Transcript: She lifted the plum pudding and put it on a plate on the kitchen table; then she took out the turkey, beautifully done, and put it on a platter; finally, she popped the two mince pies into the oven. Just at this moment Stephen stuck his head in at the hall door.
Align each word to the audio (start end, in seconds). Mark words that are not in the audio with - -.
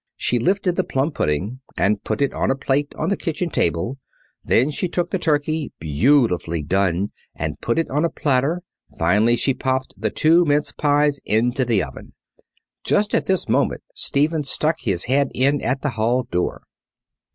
She 0.17 0.39
lifted 0.39 0.75
the 0.77 0.83
plum 0.83 1.11
pudding 1.11 1.59
and 1.77 2.03
put 2.03 2.23
it 2.23 2.33
on 2.33 2.49
a 2.49 2.55
plate 2.55 2.91
on 2.97 3.09
the 3.09 3.15
kitchen 3.15 3.51
table; 3.51 3.99
then 4.43 4.71
she 4.71 4.87
took 4.89 5.09
out 5.09 5.11
the 5.11 5.19
turkey, 5.19 5.73
beautifully 5.79 6.63
done, 6.63 7.11
and 7.35 7.61
put 7.61 7.77
it 7.77 7.87
on 7.91 8.03
a 8.03 8.09
platter; 8.09 8.63
finally, 8.97 9.35
she 9.35 9.53
popped 9.53 9.93
the 9.95 10.09
two 10.09 10.43
mince 10.43 10.71
pies 10.71 11.19
into 11.23 11.65
the 11.65 11.83
oven. 11.83 12.13
Just 12.83 13.13
at 13.13 13.27
this 13.27 13.47
moment 13.47 13.83
Stephen 13.93 14.43
stuck 14.43 14.79
his 14.79 15.05
head 15.05 15.29
in 15.35 15.61
at 15.61 15.83
the 15.83 15.89
hall 15.91 16.23
door. 16.23 16.63